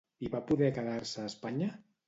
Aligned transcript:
I 0.27 0.29
va 0.35 0.39
poder 0.47 0.71
quedar-se 0.79 1.21
a 1.27 1.31
Espanya? 1.33 1.73